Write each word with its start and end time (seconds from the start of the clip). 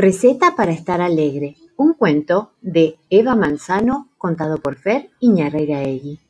Receta 0.00 0.54
para 0.54 0.70
estar 0.70 1.00
alegre, 1.00 1.56
un 1.76 1.92
cuento 1.92 2.52
de 2.60 3.00
Eva 3.10 3.34
Manzano 3.34 4.10
contado 4.16 4.58
por 4.58 4.76
Fer 4.76 5.10
Iñarreiraegui. 5.18 6.20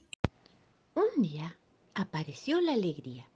Un 0.95 1.23
día 1.23 1.55
apareció 1.95 2.63
la 2.63 2.73
alegría. 2.73 3.29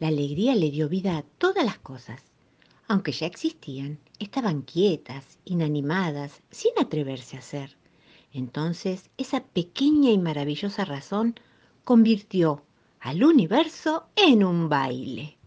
La 0.00 0.08
alegría 0.08 0.54
le 0.54 0.70
dio 0.70 0.88
vida 0.88 1.18
a 1.18 1.24
todas 1.36 1.62
las 1.62 1.78
cosas. 1.78 2.22
Aunque 2.86 3.12
ya 3.12 3.26
existían, 3.26 3.98
estaban 4.18 4.62
quietas, 4.62 5.38
inanimadas, 5.44 6.40
sin 6.50 6.72
atreverse 6.80 7.36
a 7.36 7.42
ser. 7.42 7.76
Entonces 8.32 9.10
esa 9.18 9.44
pequeña 9.44 10.10
y 10.10 10.16
maravillosa 10.16 10.86
razón 10.86 11.34
convirtió 11.84 12.62
al 12.98 13.22
universo 13.22 14.06
en 14.16 14.42
un 14.42 14.70
baile. 14.70 15.37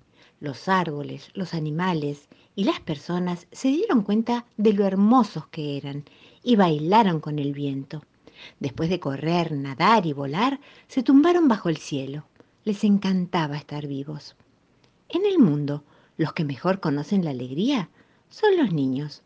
Los 0.41 0.67
árboles, 0.67 1.29
los 1.35 1.53
animales 1.53 2.27
y 2.55 2.63
las 2.63 2.79
personas 2.79 3.45
se 3.51 3.67
dieron 3.67 4.01
cuenta 4.01 4.47
de 4.57 4.73
lo 4.73 4.87
hermosos 4.87 5.45
que 5.49 5.77
eran 5.77 6.03
y 6.41 6.55
bailaron 6.55 7.19
con 7.19 7.37
el 7.37 7.53
viento. 7.53 8.01
Después 8.59 8.89
de 8.89 8.99
correr, 8.99 9.51
nadar 9.51 10.07
y 10.07 10.13
volar, 10.13 10.59
se 10.87 11.03
tumbaron 11.03 11.47
bajo 11.47 11.69
el 11.69 11.77
cielo. 11.77 12.25
Les 12.63 12.83
encantaba 12.83 13.55
estar 13.55 13.85
vivos. 13.85 14.35
En 15.09 15.27
el 15.27 15.37
mundo, 15.37 15.83
los 16.17 16.33
que 16.33 16.43
mejor 16.43 16.79
conocen 16.79 17.23
la 17.23 17.29
alegría 17.29 17.91
son 18.31 18.57
los 18.57 18.73
niños, 18.73 19.21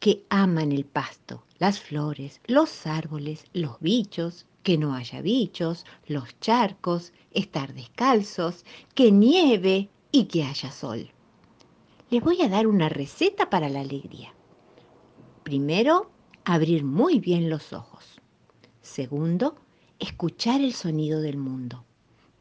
que 0.00 0.24
aman 0.28 0.72
el 0.72 0.84
pasto, 0.84 1.44
las 1.60 1.78
flores, 1.78 2.40
los 2.48 2.84
árboles, 2.84 3.44
los 3.52 3.78
bichos, 3.78 4.44
que 4.64 4.76
no 4.76 4.94
haya 4.94 5.22
bichos, 5.22 5.86
los 6.08 6.36
charcos, 6.40 7.12
estar 7.30 7.74
descalzos, 7.74 8.64
que 8.96 9.12
nieve 9.12 9.88
y 10.10 10.24
que 10.24 10.44
haya 10.44 10.70
sol 10.70 11.10
les 12.10 12.22
voy 12.22 12.40
a 12.42 12.48
dar 12.48 12.66
una 12.66 12.88
receta 12.88 13.50
para 13.50 13.68
la 13.68 13.80
alegría. 13.80 14.32
Primero, 15.42 16.10
abrir 16.44 16.84
muy 16.84 17.18
bien 17.18 17.50
los 17.50 17.72
ojos. 17.72 18.20
Segundo, 18.80 19.56
escuchar 19.98 20.60
el 20.60 20.72
sonido 20.72 21.20
del 21.20 21.36
mundo. 21.36 21.84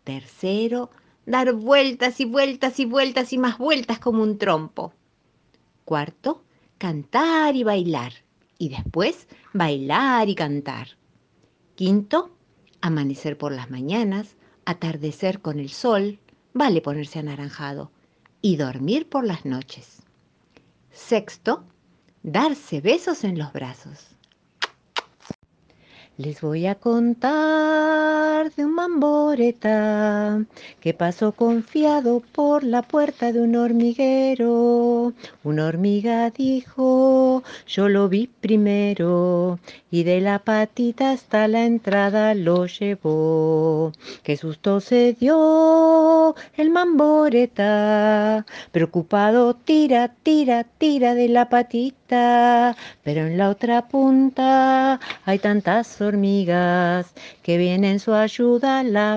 Tercero, 0.03 0.89
dar 1.25 1.53
vueltas 1.53 2.19
y 2.21 2.25
vueltas 2.25 2.79
y 2.79 2.85
vueltas 2.85 3.33
y 3.33 3.37
más 3.37 3.57
vueltas 3.57 3.99
como 3.99 4.23
un 4.23 4.37
trompo. 4.37 4.93
Cuarto, 5.83 6.43
cantar 6.77 7.55
y 7.55 7.63
bailar. 7.63 8.13
Y 8.57 8.69
después, 8.69 9.27
bailar 9.53 10.29
y 10.29 10.35
cantar. 10.35 10.97
Quinto, 11.75 12.31
amanecer 12.79 13.37
por 13.37 13.51
las 13.51 13.69
mañanas, 13.69 14.37
atardecer 14.65 15.41
con 15.41 15.59
el 15.59 15.69
sol, 15.69 16.19
vale 16.57 16.81
ponerse 16.81 17.19
anaranjado 17.19 17.91
y 18.41 18.57
dormir 18.57 19.09
por 19.09 19.25
las 19.25 19.45
noches. 19.45 20.01
Sexto, 20.91 21.63
darse 22.23 22.81
besos 22.81 23.23
en 23.23 23.37
los 23.37 23.53
brazos. 23.53 24.15
Les 26.17 26.41
voy 26.41 26.65
a 26.65 26.75
contar 26.75 28.51
de 28.53 28.65
un 28.65 28.73
que 29.35 30.93
pasó 30.97 31.33
confiado 31.33 32.21
por 32.31 32.63
la 32.63 32.81
puerta 32.81 33.31
de 33.31 33.41
un 33.41 33.55
hormiguero. 33.55 35.13
Una 35.43 35.65
hormiga 35.65 36.29
dijo, 36.29 37.43
yo 37.67 37.89
lo 37.89 38.07
vi 38.07 38.27
primero 38.27 39.59
y 39.91 40.03
de 40.03 40.21
la 40.21 40.39
patita 40.39 41.11
hasta 41.11 41.47
la 41.47 41.65
entrada 41.65 42.33
lo 42.35 42.65
llevó. 42.65 43.91
Qué 44.23 44.37
susto 44.37 44.79
se 44.79 45.13
dio 45.13 46.35
el 46.55 46.69
mamboreta, 46.69 48.45
preocupado 48.71 49.55
tira, 49.55 50.13
tira, 50.23 50.63
tira 50.63 51.15
de 51.15 51.29
la 51.29 51.49
patita, 51.49 52.75
pero 53.03 53.27
en 53.27 53.37
la 53.37 53.49
otra 53.49 53.87
punta 53.87 54.99
hay 55.25 55.39
tantas 55.39 55.99
hormigas 56.01 57.13
que 57.43 57.57
viene 57.57 57.91
en 57.91 57.99
su 57.99 58.13
ayuda 58.13 58.83
la 58.83 59.16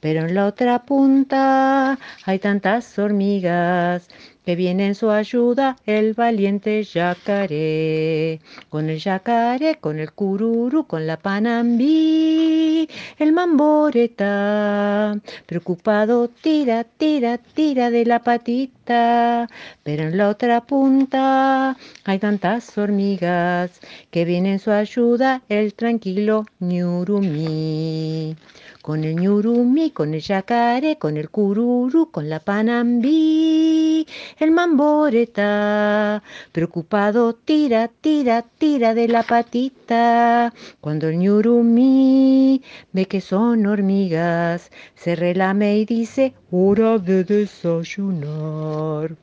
pero 0.00 0.26
en 0.26 0.34
la 0.34 0.46
otra 0.46 0.84
punta 0.84 1.98
hay 2.24 2.38
tantas 2.38 2.98
hormigas 2.98 4.08
que 4.44 4.56
viene 4.56 4.86
en 4.88 4.94
su 4.94 5.10
ayuda 5.10 5.76
el 5.86 6.14
valiente 6.14 6.82
yacaré. 6.82 8.40
Con 8.68 8.90
el 8.90 8.98
yacaré, 8.98 9.76
con 9.76 9.98
el 9.98 10.12
cururu, 10.12 10.86
con 10.86 11.06
la 11.06 11.16
panambí, 11.16 12.88
el 13.18 13.32
mamboreta, 13.32 15.18
preocupado 15.46 16.28
tira, 16.28 16.84
tira, 16.84 17.38
tira 17.38 17.90
de 17.90 18.04
la 18.04 18.20
patita, 18.20 19.48
pero 19.82 20.04
en 20.04 20.16
la 20.16 20.28
otra 20.28 20.62
punta 20.62 21.76
hay 22.04 22.18
tantas 22.18 22.76
hormigas 22.76 23.80
que 24.10 24.24
viene 24.24 24.52
en 24.52 24.58
su 24.58 24.70
ayuda 24.72 25.42
el 25.48 25.74
tranquilo 25.74 26.46
ñurumí 26.60 28.36
con 28.82 29.04
el 29.04 29.14
ñurumí, 29.16 29.92
con 29.92 30.12
el 30.12 30.20
yacaré, 30.20 30.98
con 30.98 31.16
el 31.16 31.30
cururu, 31.30 32.10
con 32.10 32.28
la 32.28 32.40
panambí, 32.40 34.06
el 34.38 34.50
mamboreta, 34.50 36.22
preocupado 36.50 37.32
tira, 37.34 37.88
tira, 37.88 38.42
tira 38.42 38.92
de 38.92 39.06
la 39.06 39.22
patita, 39.22 40.52
cuando 40.80 41.08
el 41.08 41.18
ñurumí 41.18 42.60
ve 42.92 43.06
que 43.06 43.20
son 43.20 43.66
hormigas, 43.66 44.70
se 44.96 45.14
relame 45.14 45.78
y 45.78 45.84
dice, 45.84 46.34
hora 46.50 46.98
de 46.98 47.22
desayunar. 47.22 49.16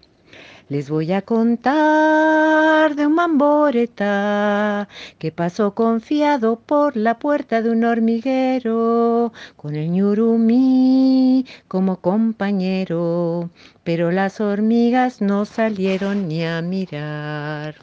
Les 0.69 0.87
voy 0.87 1.11
a 1.13 1.23
contar 1.23 2.95
de 2.95 3.07
un 3.07 3.15
mamboreta 3.15 4.87
que 5.17 5.31
pasó 5.31 5.73
confiado 5.73 6.59
por 6.59 6.95
la 6.95 7.17
puerta 7.17 7.63
de 7.63 7.71
un 7.71 7.83
hormiguero 7.83 9.33
con 9.55 9.75
el 9.75 9.89
ñurumí 9.89 11.47
como 11.67 11.97
compañero, 12.01 13.49
pero 13.83 14.11
las 14.11 14.39
hormigas 14.41 15.21
no 15.21 15.45
salieron 15.45 16.27
ni 16.27 16.45
a 16.45 16.61
mirar. 16.61 17.73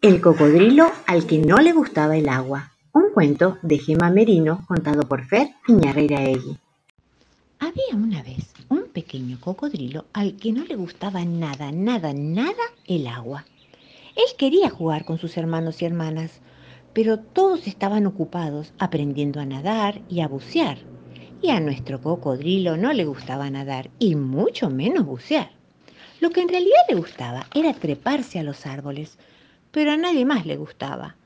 El 0.00 0.20
cocodrilo 0.20 0.92
al 1.08 1.26
que 1.26 1.38
no 1.38 1.56
le 1.56 1.72
gustaba 1.72 2.16
el 2.16 2.28
agua. 2.28 2.70
Un 2.92 3.10
cuento 3.12 3.58
de 3.62 3.78
Gema 3.78 4.10
Merino 4.10 4.64
contado 4.68 5.08
por 5.08 5.24
Fer 5.24 5.48
Iñarreiraegui. 5.66 6.56
Había 7.58 7.96
una 7.96 8.22
vez 8.22 8.52
pequeño 8.92 9.40
cocodrilo 9.40 10.04
al 10.12 10.36
que 10.36 10.52
no 10.52 10.64
le 10.64 10.76
gustaba 10.76 11.24
nada, 11.24 11.72
nada, 11.72 12.12
nada 12.12 12.62
el 12.86 13.06
agua. 13.06 13.44
Él 14.14 14.36
quería 14.36 14.70
jugar 14.70 15.04
con 15.04 15.18
sus 15.18 15.36
hermanos 15.36 15.80
y 15.80 15.86
hermanas, 15.86 16.40
pero 16.92 17.18
todos 17.18 17.66
estaban 17.66 18.06
ocupados 18.06 18.72
aprendiendo 18.78 19.40
a 19.40 19.46
nadar 19.46 20.02
y 20.08 20.20
a 20.20 20.28
bucear. 20.28 20.78
Y 21.40 21.50
a 21.50 21.60
nuestro 21.60 22.00
cocodrilo 22.00 22.76
no 22.76 22.92
le 22.92 23.04
gustaba 23.04 23.50
nadar 23.50 23.90
y 23.98 24.14
mucho 24.14 24.70
menos 24.70 25.06
bucear. 25.06 25.50
Lo 26.20 26.30
que 26.30 26.42
en 26.42 26.48
realidad 26.48 26.82
le 26.88 26.96
gustaba 26.96 27.46
era 27.54 27.72
treparse 27.72 28.38
a 28.38 28.44
los 28.44 28.66
árboles, 28.66 29.18
pero 29.72 29.90
a 29.90 29.96
nadie 29.96 30.24
más 30.24 30.46
le 30.46 30.56
gustaba. 30.56 31.16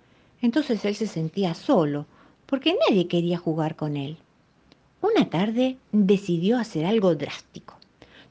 Entonces 0.40 0.84
él 0.84 0.94
se 0.94 1.06
sentía 1.06 1.54
solo, 1.54 2.06
porque 2.46 2.76
nadie 2.88 3.08
quería 3.08 3.36
jugar 3.36 3.76
con 3.76 3.96
él. 3.96 4.16
Una 5.00 5.28
tarde 5.28 5.76
decidió 5.92 6.58
hacer 6.58 6.86
algo 6.86 7.14
drástico. 7.14 7.74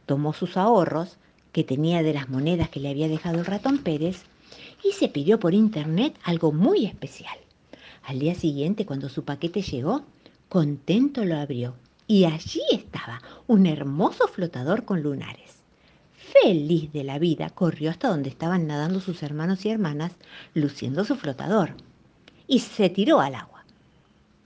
Tomó 0.06 0.34
sus 0.34 0.58
ahorros, 0.58 1.18
que 1.52 1.64
tenía 1.64 2.04
de 2.04 2.14
las 2.14 2.30
monedas 2.30 2.70
que 2.70 2.80
le 2.80 2.90
había 2.90 3.08
dejado 3.08 3.40
el 3.40 3.46
ratón 3.46 3.80
Pérez, 3.80 4.24
y 4.84 4.92
se 4.92 5.08
pidió 5.08 5.40
por 5.40 5.54
internet 5.54 6.18
algo 6.24 6.52
muy 6.52 6.86
especial. 6.86 7.38
Al 8.04 8.20
día 8.20 8.36
siguiente, 8.36 8.86
cuando 8.86 9.10
su 9.10 9.24
paquete 9.24 9.62
llegó, 9.62 10.04
contento 10.50 11.24
lo 11.24 11.38
abrió 11.38 11.76
y 12.08 12.26
allí 12.26 12.62
estaba 12.72 13.22
un 13.48 13.66
hermoso 13.66 14.28
flotador 14.28 14.86
con 14.86 15.02
lunares. 15.02 15.56
Feliz 16.16 16.92
de 16.92 17.04
la 17.04 17.20
vida, 17.20 17.50
corrió 17.50 17.90
hasta 17.90 18.10
donde 18.10 18.30
estaban 18.30 18.68
nadando 18.68 19.00
sus 19.00 19.24
hermanos 19.24 19.66
y 19.66 19.70
hermanas, 19.70 20.14
luciendo 20.54 21.04
su 21.04 21.16
flotador, 21.16 21.76
y 22.48 22.60
se 22.60 22.90
tiró 22.90 23.22
al 23.22 23.36
agua 23.36 23.55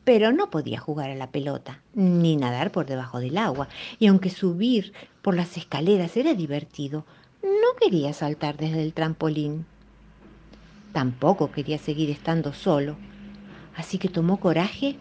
pero 0.04 0.31
no 0.31 0.50
podía 0.50 0.80
jugar 0.80 1.10
a 1.10 1.16
la 1.16 1.31
pelota, 1.31 1.81
ni 1.94 2.36
nadar 2.36 2.72
por 2.72 2.86
debajo 2.86 3.19
del 3.19 3.38
agua, 3.38 3.68
y 4.00 4.07
aunque 4.07 4.30
subir 4.30 4.94
por 5.22 5.36
las 5.36 5.57
escaleras 5.57 6.16
era 6.18 6.34
divertido, 6.34 7.06
no 7.44 7.78
quería 7.80 8.13
saltar 8.13 8.57
desde 8.57 8.81
el 8.81 8.94
trampolín. 8.94 9.66
Tampoco 10.94 11.51
quería 11.51 11.78
seguir 11.78 12.10
estando 12.10 12.54
solo, 12.54 12.98
así 13.75 13.98
que 13.98 14.10
tomó 14.10 14.40
coraje 14.40 14.96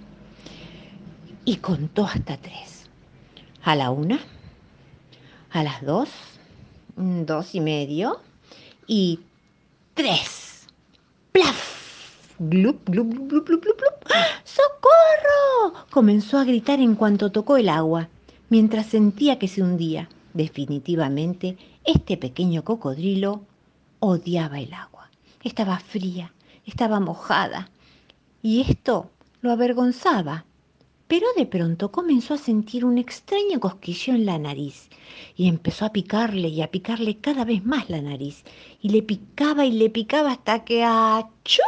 y 1.44 1.56
contó 1.56 2.04
hasta 2.04 2.36
tres. 2.36 2.88
A 3.62 3.74
la 3.74 3.90
una, 3.90 4.20
a 5.50 5.62
las 5.62 5.82
dos, 5.82 6.10
dos 6.96 7.54
y 7.54 7.60
medio 7.60 8.20
y 8.86 9.20
tres. 9.94 10.66
¡Plaf! 11.32 11.77
¡Glup, 12.40 12.88
glup, 12.88 13.12
glup, 13.29 13.49
glup, 13.49 13.64
glup, 13.64 13.79
¡Socorro! 14.44 15.87
Comenzó 15.90 16.38
a 16.38 16.44
gritar 16.44 16.79
en 16.79 16.94
cuanto 16.94 17.32
tocó 17.32 17.56
el 17.56 17.69
agua, 17.69 18.08
mientras 18.49 18.87
sentía 18.87 19.40
que 19.40 19.49
se 19.49 19.61
hundía. 19.61 20.08
Definitivamente, 20.35 21.56
este 21.82 22.17
pequeño 22.17 22.62
cocodrilo 22.62 23.43
odiaba 23.99 24.61
el 24.61 24.73
agua. 24.73 25.11
Estaba 25.43 25.81
fría, 25.81 26.32
estaba 26.64 27.00
mojada, 27.00 27.70
y 28.40 28.61
esto 28.61 29.11
lo 29.40 29.50
avergonzaba. 29.50 30.44
Pero 31.08 31.26
de 31.37 31.46
pronto 31.46 31.90
comenzó 31.90 32.35
a 32.35 32.38
sentir 32.38 32.85
un 32.85 32.99
extraño 32.99 33.58
cosquillo 33.58 34.14
en 34.14 34.26
la 34.26 34.38
nariz 34.38 34.90
y 35.37 35.49
empezó 35.49 35.87
a 35.87 35.93
picarle 35.93 36.49
y 36.49 36.62
a 36.62 36.70
picarle 36.70 37.17
cada 37.17 37.44
vez 37.44 37.64
más 37.64 37.88
la 37.90 38.00
nariz 38.00 38.44
y 38.81 38.90
le 38.90 39.02
picaba 39.02 39.64
y 39.64 39.73
le 39.73 39.90
picaba 39.90 40.32
hasta 40.32 40.64
que 40.64 40.85
¡achú! 40.85 41.62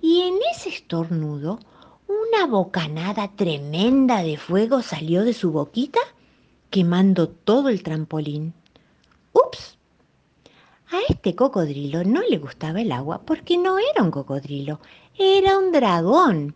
Y 0.00 0.20
en 0.20 0.34
ese 0.54 0.68
estornudo, 0.68 1.58
una 2.06 2.46
bocanada 2.46 3.32
tremenda 3.34 4.22
de 4.22 4.36
fuego 4.36 4.82
salió 4.82 5.24
de 5.24 5.32
su 5.32 5.50
boquita, 5.50 6.00
quemando 6.70 7.28
todo 7.28 7.68
el 7.68 7.82
trampolín. 7.82 8.54
¡Ups! 9.32 9.78
A 10.90 10.98
este 11.08 11.34
cocodrilo 11.34 12.04
no 12.04 12.22
le 12.22 12.38
gustaba 12.38 12.80
el 12.80 12.92
agua 12.92 13.22
porque 13.22 13.56
no 13.56 13.78
era 13.78 14.02
un 14.02 14.10
cocodrilo, 14.10 14.80
era 15.18 15.58
un 15.58 15.72
dragón. 15.72 16.54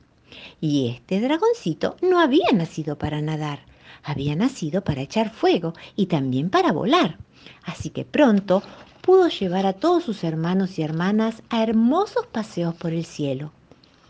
Y 0.60 0.88
este 0.88 1.20
dragoncito 1.20 1.96
no 2.02 2.20
había 2.20 2.52
nacido 2.52 2.98
para 2.98 3.22
nadar, 3.22 3.60
había 4.04 4.36
nacido 4.36 4.84
para 4.84 5.00
echar 5.00 5.31
fuego 5.31 5.72
y 5.96 6.06
también 6.06 6.50
para 6.50 6.72
volar. 6.72 7.19
Así 7.64 7.90
que 7.90 8.04
pronto 8.04 8.62
pudo 9.08 9.28
llevar 9.28 9.64
a 9.64 9.72
todos 9.72 10.05
sus 10.05 10.22
hermanos 10.22 10.78
y 10.78 10.82
hermanas 10.82 11.43
a 11.49 11.62
hermosos 11.62 12.26
paseos 12.26 12.75
por 12.75 12.93
el 12.93 13.06
cielo, 13.06 13.52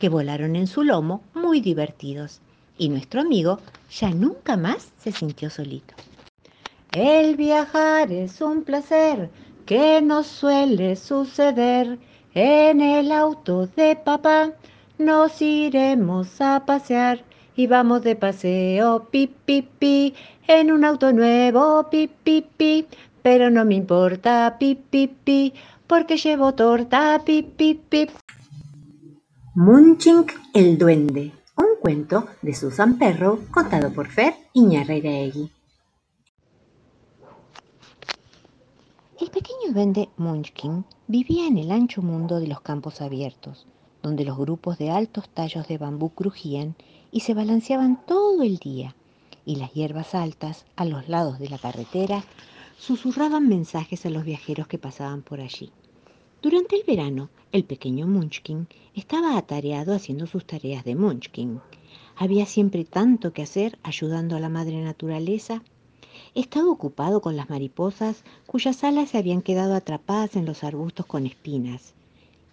que 0.00 0.08
volaron 0.08 0.56
en 0.56 0.66
su 0.66 0.82
lomo 0.82 1.22
muy 1.34 1.60
divertidos. 1.60 2.40
Y 2.78 2.88
nuestro 2.88 3.20
amigo 3.20 3.60
ya 3.92 4.10
nunca 4.10 4.56
más 4.56 4.90
se 4.98 5.12
sintió 5.12 5.50
solito. 5.50 5.94
El 6.90 7.36
viajar 7.36 8.10
es 8.10 8.40
un 8.40 8.64
placer 8.64 9.30
que 9.66 10.02
nos 10.02 10.26
suele 10.26 10.96
suceder. 10.96 11.96
En 12.34 12.80
el 12.80 13.12
auto 13.12 13.68
de 13.68 13.94
papá 13.94 14.50
nos 14.98 15.40
iremos 15.40 16.40
a 16.40 16.64
pasear 16.66 17.22
y 17.54 17.68
vamos 17.68 18.02
de 18.02 18.16
paseo, 18.16 19.06
pi, 19.12 19.32
pi, 19.44 20.14
en 20.48 20.72
un 20.72 20.84
auto 20.84 21.12
nuevo, 21.12 21.88
pi, 21.88 22.08
pi, 22.08 22.86
pero 23.22 23.50
no 23.50 23.64
me 23.64 23.74
importa, 23.74 24.56
pip, 24.58 24.80
pip, 24.90 25.12
pip, 25.24 25.54
porque 25.86 26.16
llevo 26.16 26.54
torta, 26.54 27.22
pip, 27.24 27.56
pip, 27.56 27.82
pip. 27.88 28.10
Munching 29.54 30.26
el 30.54 30.78
duende, 30.78 31.32
un 31.56 31.80
cuento 31.80 32.28
de 32.42 32.54
Susan 32.54 32.98
Perro 32.98 33.40
contado 33.50 33.92
por 33.92 34.08
Fer 34.08 34.34
Egui. 34.54 35.50
El 39.20 39.30
pequeño 39.30 39.72
duende 39.72 40.08
Munchkin 40.16 40.84
vivía 41.08 41.48
en 41.48 41.58
el 41.58 41.72
ancho 41.72 42.02
mundo 42.02 42.38
de 42.38 42.46
los 42.46 42.60
campos 42.60 43.00
abiertos, 43.00 43.66
donde 44.02 44.24
los 44.24 44.38
grupos 44.38 44.78
de 44.78 44.90
altos 44.90 45.28
tallos 45.28 45.66
de 45.66 45.76
bambú 45.76 46.10
crujían 46.10 46.76
y 47.10 47.20
se 47.20 47.34
balanceaban 47.34 48.00
todo 48.06 48.42
el 48.42 48.58
día, 48.58 48.94
y 49.44 49.56
las 49.56 49.72
hierbas 49.72 50.14
altas 50.14 50.66
a 50.76 50.84
los 50.84 51.08
lados 51.08 51.38
de 51.38 51.48
la 51.48 51.58
carretera 51.58 52.22
susurraban 52.78 53.48
mensajes 53.48 54.06
a 54.06 54.10
los 54.10 54.24
viajeros 54.24 54.68
que 54.68 54.78
pasaban 54.78 55.22
por 55.22 55.40
allí. 55.40 55.70
Durante 56.40 56.76
el 56.76 56.84
verano, 56.86 57.28
el 57.50 57.64
pequeño 57.64 58.06
Munchkin 58.06 58.68
estaba 58.94 59.36
atareado 59.36 59.94
haciendo 59.94 60.26
sus 60.26 60.46
tareas 60.46 60.84
de 60.84 60.94
Munchkin. 60.94 61.60
Había 62.16 62.46
siempre 62.46 62.84
tanto 62.84 63.32
que 63.32 63.42
hacer 63.42 63.78
ayudando 63.82 64.36
a 64.36 64.40
la 64.40 64.48
madre 64.48 64.80
naturaleza. 64.80 65.62
Estaba 66.34 66.70
ocupado 66.70 67.20
con 67.20 67.36
las 67.36 67.50
mariposas 67.50 68.22
cuyas 68.46 68.84
alas 68.84 69.10
se 69.10 69.18
habían 69.18 69.42
quedado 69.42 69.74
atrapadas 69.74 70.36
en 70.36 70.46
los 70.46 70.62
arbustos 70.62 71.06
con 71.06 71.26
espinas 71.26 71.94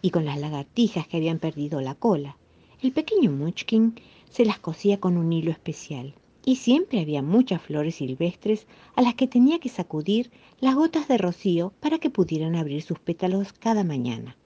y 0.02 0.10
con 0.10 0.26
las 0.26 0.40
lagartijas 0.40 1.08
que 1.08 1.18
habían 1.18 1.38
perdido 1.38 1.82
la 1.82 1.94
cola. 1.94 2.38
El 2.82 2.92
pequeño 2.92 3.32
Munchkin 3.32 4.00
se 4.30 4.46
las 4.46 4.58
cosía 4.58 5.00
con 5.00 5.18
un 5.18 5.32
hilo 5.32 5.52
especial 5.52 6.16
y 6.46 6.58
siempre 6.58 7.02
había 7.02 7.24
muchas 7.24 7.60
flores 7.60 7.96
silvestres 7.96 8.68
a 8.96 9.02
las 9.02 9.16
que 9.16 9.28
tenía 9.28 9.60
que 9.60 9.70
sacudir 9.70 10.32
las 10.62 10.76
gotas 10.76 11.08
de 11.08 11.18
rocío 11.18 11.74
para 11.80 11.98
que 11.98 12.12
pudieran 12.12 12.56
abrir 12.56 12.84
sus 12.84 13.00
pétalos 13.00 13.52
cada 13.52 13.84
mañana. 13.84 14.38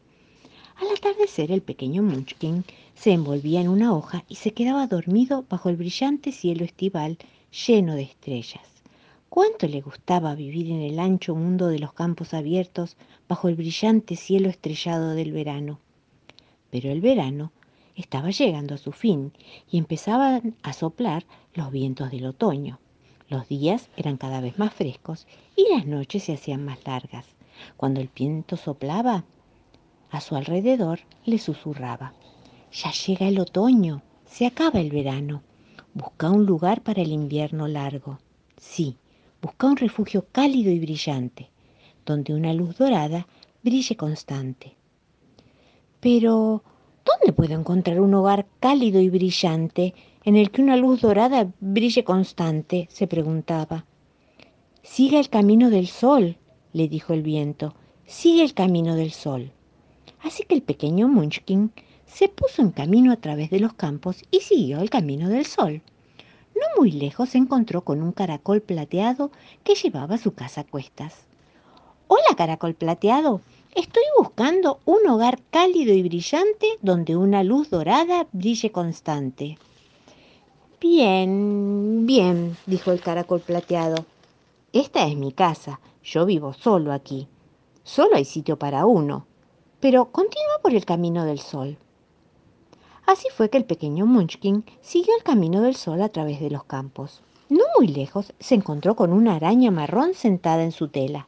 Al 0.77 0.87
atardecer 0.95 1.51
el 1.51 1.61
pequeño 1.61 2.01
Munchkin 2.01 2.63
se 2.95 3.11
envolvía 3.11 3.59
en 3.59 3.67
una 3.67 3.93
hoja 3.93 4.23
y 4.29 4.35
se 4.35 4.51
quedaba 4.53 4.87
dormido 4.87 5.45
bajo 5.49 5.67
el 5.67 5.75
brillante 5.75 6.31
cielo 6.31 6.63
estival 6.63 7.17
lleno 7.67 7.95
de 7.95 8.03
estrellas. 8.03 8.63
Cuánto 9.27 9.67
le 9.67 9.81
gustaba 9.81 10.35
vivir 10.35 10.71
en 10.71 10.81
el 10.81 10.99
ancho 10.99 11.35
mundo 11.35 11.67
de 11.67 11.79
los 11.79 11.91
campos 11.91 12.33
abiertos 12.33 12.95
bajo 13.27 13.49
el 13.49 13.55
brillante 13.55 14.15
cielo 14.15 14.47
estrellado 14.47 15.15
del 15.15 15.33
verano. 15.33 15.79
Pero 16.71 16.91
el 16.91 17.01
verano 17.01 17.51
estaba 17.99 18.29
llegando 18.29 18.75
a 18.75 18.77
su 18.77 18.91
fin 18.91 19.33
y 19.69 19.77
empezaban 19.77 20.55
a 20.63 20.73
soplar 20.73 21.25
los 21.53 21.71
vientos 21.71 22.11
del 22.11 22.27
otoño. 22.27 22.79
Los 23.27 23.47
días 23.49 23.89
eran 23.97 24.17
cada 24.17 24.41
vez 24.41 24.57
más 24.57 24.73
frescos 24.73 25.27
y 25.55 25.67
las 25.73 25.85
noches 25.85 26.23
se 26.23 26.33
hacían 26.33 26.63
más 26.63 26.79
largas. 26.85 27.25
Cuando 27.77 27.99
el 27.99 28.09
viento 28.15 28.55
soplaba, 28.55 29.25
a 30.11 30.21
su 30.21 30.35
alrededor 30.35 31.01
le 31.25 31.37
susurraba, 31.37 32.13
ya 32.71 32.91
llega 32.91 33.27
el 33.27 33.39
otoño, 33.39 34.01
se 34.25 34.45
acaba 34.45 34.79
el 34.79 34.91
verano, 34.91 35.43
busca 35.93 36.31
un 36.31 36.45
lugar 36.45 36.81
para 36.81 37.01
el 37.01 37.11
invierno 37.11 37.67
largo. 37.67 38.19
Sí, 38.57 38.97
busca 39.41 39.67
un 39.67 39.77
refugio 39.77 40.25
cálido 40.31 40.71
y 40.71 40.79
brillante, 40.79 41.49
donde 42.05 42.33
una 42.33 42.53
luz 42.53 42.77
dorada 42.77 43.27
brille 43.61 43.95
constante. 43.95 44.75
Pero, 45.99 46.63
¿Dónde 47.19 47.33
puedo 47.33 47.59
encontrar 47.59 47.99
un 47.99 48.13
hogar 48.13 48.47
cálido 48.61 49.01
y 49.01 49.09
brillante 49.09 49.93
en 50.23 50.37
el 50.37 50.51
que 50.51 50.61
una 50.61 50.77
luz 50.77 51.01
dorada 51.01 51.51
brille 51.59 52.05
constante? 52.05 52.87
se 52.89 53.07
preguntaba. 53.07 53.85
Sigue 54.83 55.19
el 55.19 55.29
camino 55.29 55.69
del 55.69 55.87
sol, 55.87 56.37
le 56.71 56.87
dijo 56.87 57.11
el 57.11 57.21
viento, 57.21 57.75
sigue 58.05 58.41
el 58.41 58.53
camino 58.53 58.95
del 58.95 59.11
sol. 59.11 59.51
Así 60.21 60.43
que 60.43 60.55
el 60.55 60.61
pequeño 60.61 61.09
Munchkin 61.09 61.73
se 62.05 62.29
puso 62.29 62.61
en 62.61 62.71
camino 62.71 63.11
a 63.11 63.17
través 63.17 63.49
de 63.49 63.59
los 63.59 63.73
campos 63.73 64.23
y 64.31 64.39
siguió 64.39 64.79
el 64.79 64.89
camino 64.89 65.27
del 65.27 65.45
sol. 65.45 65.81
No 66.55 66.81
muy 66.81 66.91
lejos 66.91 67.29
se 67.29 67.37
encontró 67.37 67.83
con 67.83 68.01
un 68.01 68.13
caracol 68.13 68.61
plateado 68.61 69.31
que 69.65 69.75
llevaba 69.75 70.17
su 70.17 70.33
casa 70.33 70.61
a 70.61 70.67
cuestas. 70.67 71.25
Hola, 72.07 72.35
caracol 72.37 72.75
plateado, 72.75 73.41
Estoy 73.75 74.03
buscando 74.17 74.79
un 74.85 75.07
hogar 75.07 75.39
cálido 75.51 75.93
y 75.93 76.01
brillante 76.01 76.67
donde 76.81 77.15
una 77.15 77.43
luz 77.43 77.69
dorada 77.69 78.27
brille 78.31 78.71
constante. 78.71 79.59
Bien, 80.81 82.05
bien, 82.07 82.57
dijo 82.65 82.91
el 82.91 82.99
caracol 82.99 83.41
plateado. 83.41 84.05
Esta 84.73 85.05
es 85.05 85.15
mi 85.15 85.31
casa. 85.31 85.79
Yo 86.03 86.25
vivo 86.25 86.53
solo 86.53 86.93
aquí. 86.93 87.27
Solo 87.83 88.15
hay 88.15 88.25
sitio 88.25 88.57
para 88.57 88.85
uno. 88.85 89.27
Pero 89.79 90.11
continúa 90.11 90.59
por 90.61 90.73
el 90.73 90.85
camino 90.85 91.25
del 91.25 91.39
sol. 91.39 91.77
Así 93.05 93.27
fue 93.35 93.49
que 93.49 93.57
el 93.57 93.65
pequeño 93.65 94.05
Munchkin 94.05 94.65
siguió 94.81 95.15
el 95.15 95.23
camino 95.23 95.61
del 95.61 95.75
sol 95.75 96.01
a 96.01 96.09
través 96.09 96.39
de 96.39 96.49
los 96.49 96.63
campos. 96.63 97.21
No 97.49 97.63
muy 97.77 97.87
lejos 97.87 98.33
se 98.39 98.55
encontró 98.55 98.95
con 98.95 99.11
una 99.11 99.35
araña 99.35 99.71
marrón 99.71 100.13
sentada 100.13 100.63
en 100.63 100.71
su 100.71 100.87
tela. 100.87 101.27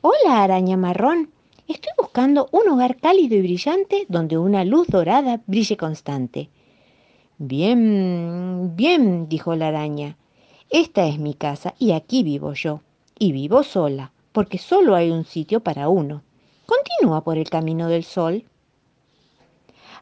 Hola, 0.00 0.42
araña 0.42 0.76
marrón, 0.76 1.30
Estoy 1.68 1.92
buscando 1.96 2.48
un 2.50 2.68
hogar 2.68 2.96
cálido 2.96 3.36
y 3.36 3.42
brillante 3.42 4.06
donde 4.08 4.36
una 4.36 4.64
luz 4.64 4.88
dorada 4.88 5.40
brille 5.46 5.76
constante. 5.76 6.50
Bien, 7.38 8.72
bien, 8.74 9.28
dijo 9.28 9.54
la 9.54 9.68
araña. 9.68 10.16
Esta 10.70 11.06
es 11.06 11.18
mi 11.18 11.34
casa 11.34 11.74
y 11.78 11.92
aquí 11.92 12.22
vivo 12.22 12.52
yo. 12.54 12.80
Y 13.18 13.32
vivo 13.32 13.62
sola, 13.62 14.12
porque 14.32 14.58
solo 14.58 14.94
hay 14.94 15.10
un 15.10 15.24
sitio 15.24 15.60
para 15.60 15.88
uno. 15.88 16.22
Continúa 16.66 17.22
por 17.22 17.38
el 17.38 17.48
camino 17.48 17.88
del 17.88 18.04
sol. 18.04 18.44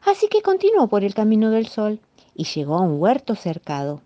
Así 0.05 0.27
que 0.27 0.41
continuó 0.41 0.87
por 0.87 1.03
el 1.03 1.13
camino 1.13 1.51
del 1.51 1.67
sol 1.67 1.99
y 2.33 2.45
llegó 2.45 2.75
a 2.75 2.81
un 2.81 2.99
huerto 2.99 3.35
cercado. 3.35 4.01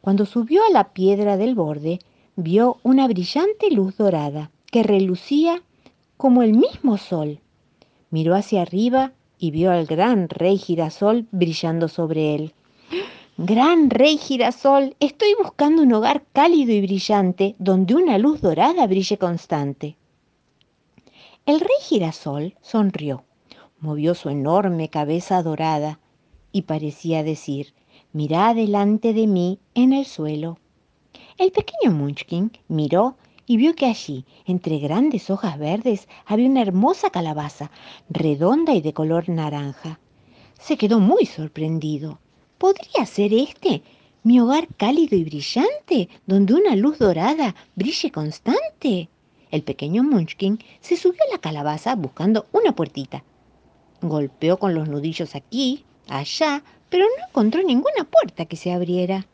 Cuando 0.00 0.26
subió 0.26 0.62
a 0.64 0.72
la 0.72 0.92
piedra 0.92 1.36
del 1.36 1.54
borde, 1.54 2.00
vio 2.34 2.78
una 2.82 3.06
brillante 3.06 3.70
luz 3.70 3.96
dorada 3.96 4.50
que 4.66 4.82
relucía 4.82 5.62
como 6.16 6.42
el 6.42 6.52
mismo 6.52 6.98
sol. 6.98 7.40
Miró 8.10 8.34
hacia 8.34 8.62
arriba 8.62 9.12
y 9.38 9.50
vio 9.50 9.72
al 9.72 9.86
gran 9.86 10.28
rey 10.28 10.56
girasol 10.58 11.26
brillando 11.32 11.88
sobre 11.88 12.34
él. 12.34 12.54
Gran 13.38 13.90
rey 13.90 14.18
girasol, 14.18 14.94
estoy 15.00 15.34
buscando 15.42 15.82
un 15.82 15.92
hogar 15.92 16.24
cálido 16.32 16.72
y 16.72 16.80
brillante 16.82 17.56
donde 17.58 17.94
una 17.94 18.18
luz 18.18 18.40
dorada 18.40 18.86
brille 18.86 19.18
constante. 19.18 19.96
El 21.44 21.58
rey 21.58 21.80
girasol 21.80 22.54
sonrió, 22.60 23.24
movió 23.80 24.14
su 24.14 24.28
enorme 24.28 24.90
cabeza 24.90 25.42
dorada 25.42 25.98
y 26.52 26.62
parecía 26.62 27.24
decir, 27.24 27.74
mira 28.12 28.54
delante 28.54 29.12
de 29.12 29.26
mí 29.26 29.58
en 29.74 29.92
el 29.92 30.04
suelo. 30.04 30.58
El 31.36 31.50
pequeño 31.50 31.90
Munchkin 31.90 32.52
miró 32.68 33.16
y 33.46 33.56
vio 33.56 33.74
que 33.74 33.86
allí, 33.86 34.24
entre 34.46 34.78
grandes 34.78 35.30
hojas 35.30 35.58
verdes, 35.58 36.08
había 36.26 36.48
una 36.48 36.62
hermosa 36.62 37.10
calabaza, 37.10 37.70
redonda 38.08 38.74
y 38.74 38.80
de 38.80 38.92
color 38.92 39.28
naranja. 39.28 39.98
Se 40.58 40.76
quedó 40.76 41.00
muy 41.00 41.26
sorprendido. 41.26 42.18
¿Podría 42.58 43.04
ser 43.06 43.32
este 43.34 43.82
mi 44.22 44.38
hogar 44.38 44.68
cálido 44.76 45.16
y 45.16 45.24
brillante, 45.24 46.08
donde 46.26 46.54
una 46.54 46.76
luz 46.76 46.98
dorada 46.98 47.56
brille 47.74 48.12
constante? 48.12 49.08
El 49.50 49.62
pequeño 49.62 50.02
Munchkin 50.04 50.58
se 50.80 50.96
subió 50.96 51.20
a 51.28 51.32
la 51.32 51.38
calabaza 51.38 51.94
buscando 51.96 52.46
una 52.52 52.74
puertita. 52.74 53.24
Golpeó 54.00 54.58
con 54.58 54.74
los 54.74 54.88
nudillos 54.88 55.34
aquí, 55.34 55.84
allá, 56.08 56.62
pero 56.88 57.04
no 57.04 57.26
encontró 57.28 57.62
ninguna 57.62 58.04
puerta 58.04 58.46
que 58.46 58.56
se 58.56 58.72
abriera. 58.72 59.26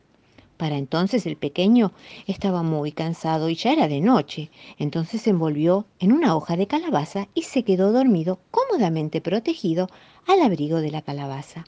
Para 0.59 0.77
entonces 0.77 1.25
el 1.25 1.37
pequeño 1.37 1.93
estaba 2.27 2.65
muy 2.65 2.91
cansado 2.91 3.49
y 3.49 3.55
ya 3.55 3.73
era 3.73 3.87
de 3.87 4.01
noche. 4.01 4.51
Entonces 4.77 5.23
se 5.23 5.31
envolvió 5.31 5.87
en 6.01 6.13
una 6.13 6.35
hoja 6.35 6.57
de 6.57 6.67
calabaza 6.67 7.29
y 7.33 7.43
se 7.43 7.63
quedó 7.63 7.93
dormido 7.93 8.41
cómodamente 8.51 9.21
protegido 9.21 9.89
al 10.27 10.43
abrigo 10.43 10.81
de 10.81 10.91
la 10.91 11.01
calabaza. 11.01 11.65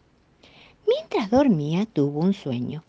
Mientras 0.89 1.31
dormía 1.31 1.87
tuvo 1.87 2.19
un 2.19 2.35
sueño. 2.35 2.83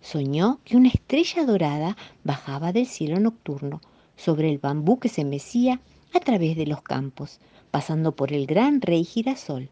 Soñó 0.00 0.58
que 0.64 0.78
una 0.78 0.88
estrella 0.88 1.44
dorada 1.44 1.98
bajaba 2.24 2.72
del 2.72 2.86
cielo 2.86 3.20
nocturno 3.20 3.82
sobre 4.16 4.48
el 4.48 4.56
bambú 4.56 4.98
que 4.98 5.10
se 5.10 5.24
mecía 5.24 5.82
a 6.14 6.20
través 6.20 6.56
de 6.56 6.66
los 6.66 6.80
campos, 6.80 7.40
pasando 7.70 8.12
por 8.12 8.32
el 8.32 8.46
gran 8.46 8.80
rey 8.80 9.04
girasol 9.04 9.68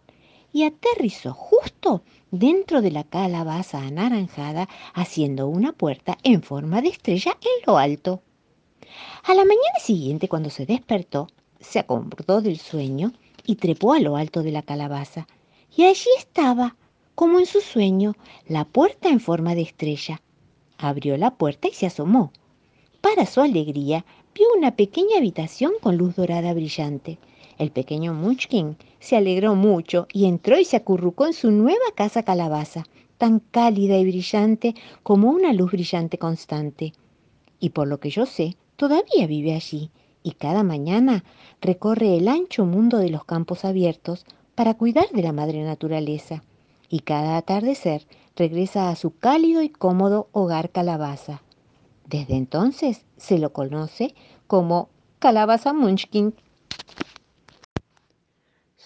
y 0.52 0.64
aterrizó 0.64 1.32
justo 1.32 2.02
dentro 2.30 2.82
de 2.82 2.90
la 2.90 3.04
calabaza 3.04 3.78
anaranjada, 3.78 4.68
haciendo 4.94 5.48
una 5.48 5.72
puerta 5.72 6.18
en 6.22 6.42
forma 6.42 6.82
de 6.82 6.88
estrella 6.88 7.36
en 7.40 7.66
lo 7.66 7.78
alto. 7.78 8.22
A 9.24 9.34
la 9.34 9.44
mañana 9.44 9.78
siguiente, 9.80 10.28
cuando 10.28 10.50
se 10.50 10.66
despertó, 10.66 11.28
se 11.60 11.78
acordó 11.78 12.40
del 12.40 12.58
sueño 12.58 13.12
y 13.44 13.56
trepó 13.56 13.92
a 13.92 14.00
lo 14.00 14.16
alto 14.16 14.42
de 14.42 14.52
la 14.52 14.62
calabaza. 14.62 15.26
Y 15.76 15.84
allí 15.84 16.08
estaba, 16.18 16.76
como 17.14 17.38
en 17.38 17.46
su 17.46 17.60
sueño, 17.60 18.14
la 18.46 18.64
puerta 18.64 19.08
en 19.08 19.20
forma 19.20 19.54
de 19.54 19.62
estrella. 19.62 20.20
Abrió 20.78 21.16
la 21.16 21.32
puerta 21.32 21.68
y 21.68 21.72
se 21.72 21.86
asomó. 21.86 22.32
Para 23.00 23.26
su 23.26 23.40
alegría, 23.40 24.04
vio 24.34 24.46
una 24.56 24.76
pequeña 24.76 25.18
habitación 25.18 25.72
con 25.80 25.96
luz 25.96 26.16
dorada 26.16 26.52
brillante. 26.54 27.18
El 27.60 27.72
pequeño 27.72 28.14
Munchkin 28.14 28.78
se 29.00 29.18
alegró 29.18 29.54
mucho 29.54 30.08
y 30.14 30.24
entró 30.24 30.58
y 30.58 30.64
se 30.64 30.78
acurrucó 30.78 31.26
en 31.26 31.34
su 31.34 31.50
nueva 31.50 31.84
casa 31.94 32.22
calabaza, 32.22 32.86
tan 33.18 33.38
cálida 33.38 33.98
y 33.98 34.04
brillante 34.04 34.74
como 35.02 35.28
una 35.28 35.52
luz 35.52 35.72
brillante 35.72 36.16
constante. 36.16 36.94
Y 37.58 37.68
por 37.68 37.86
lo 37.86 38.00
que 38.00 38.08
yo 38.08 38.24
sé, 38.24 38.56
todavía 38.76 39.26
vive 39.26 39.54
allí 39.54 39.90
y 40.22 40.30
cada 40.30 40.62
mañana 40.62 41.22
recorre 41.60 42.16
el 42.16 42.28
ancho 42.28 42.64
mundo 42.64 42.96
de 42.96 43.10
los 43.10 43.26
campos 43.26 43.66
abiertos 43.66 44.24
para 44.54 44.72
cuidar 44.72 45.10
de 45.10 45.22
la 45.22 45.32
madre 45.32 45.62
naturaleza. 45.62 46.42
Y 46.88 47.00
cada 47.00 47.36
atardecer 47.36 48.06
regresa 48.36 48.88
a 48.88 48.96
su 48.96 49.14
cálido 49.18 49.60
y 49.60 49.68
cómodo 49.68 50.28
hogar 50.32 50.70
calabaza. 50.70 51.42
Desde 52.08 52.36
entonces 52.36 53.04
se 53.18 53.38
lo 53.38 53.52
conoce 53.52 54.14
como 54.46 54.88
Calabaza 55.18 55.74
Munchkin. 55.74 56.32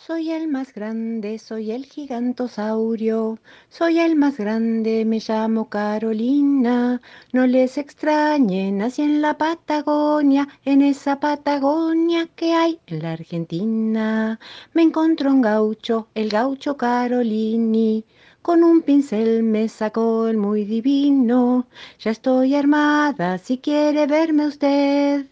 Soy 0.07 0.33
el 0.33 0.49
más 0.49 0.75
grande, 0.75 1.39
soy 1.39 1.71
el 1.71 1.87
gigantosaurio, 1.87 3.39
soy 3.71 4.01
el 4.01 4.17
más 4.17 4.37
grande, 4.37 5.07
me 5.07 5.19
llamo 5.19 5.71
Carolina. 5.71 7.01
No 7.33 7.47
les 7.47 7.79
extrañen, 7.79 8.77
nací 8.77 9.01
en 9.01 9.23
la 9.23 9.39
Patagonia, 9.39 10.47
en 10.67 10.83
esa 10.83 11.19
Patagonia 11.21 12.29
que 12.37 12.53
hay 12.53 12.79
en 12.87 13.03
la 13.03 13.13
Argentina. 13.13 14.39
Me 14.75 14.83
encontró 14.83 15.31
un 15.31 15.41
gaucho, 15.41 16.09
el 16.15 16.29
gaucho 16.29 16.77
Carolini. 16.77 18.05
Con 18.43 18.63
un 18.63 18.83
pincel 18.83 19.43
me 19.43 19.71
sacó 19.71 20.29
el 20.29 20.37
muy 20.37 20.67
divino. 20.67 21.67
Ya 21.99 22.11
estoy 22.11 22.55
armada, 22.55 23.39
si 23.39 23.57
quiere 23.57 24.07
verme 24.07 24.49
usted 24.49 25.25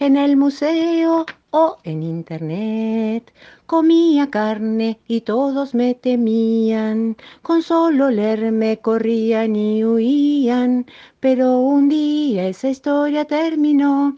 en 0.00 0.16
el 0.16 0.36
museo 0.36 1.24
o 1.50 1.78
en 1.84 2.02
internet. 2.02 3.32
Comía 3.66 4.30
carne 4.30 5.00
y 5.06 5.22
todos 5.22 5.74
me 5.74 5.94
temían, 5.94 7.16
con 7.42 7.62
solo 7.62 8.10
leerme 8.10 8.78
corrían 8.78 9.56
y 9.56 9.84
huían, 9.84 10.86
pero 11.20 11.58
un 11.58 11.88
día 11.88 12.48
esa 12.48 12.68
historia 12.68 13.24
terminó, 13.24 14.16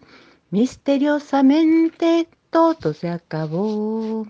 misteriosamente 0.51 2.29
todo 2.51 2.93
se 2.95 3.09
acabó. 3.09 4.27